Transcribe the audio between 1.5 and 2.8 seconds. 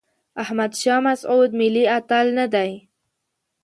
ملي اتل نه دی.